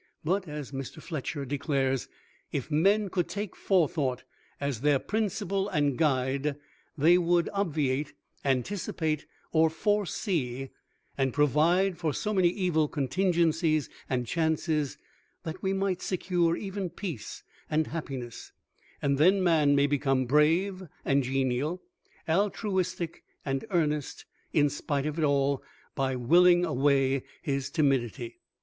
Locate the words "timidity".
27.69-28.39